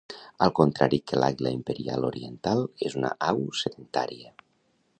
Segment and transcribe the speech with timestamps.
[0.43, 4.35] Al contrari que l'àguila imperial oriental és una au sedentària.